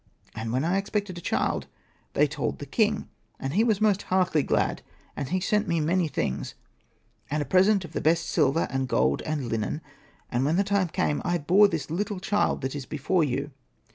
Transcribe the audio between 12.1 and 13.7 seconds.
child that is before you.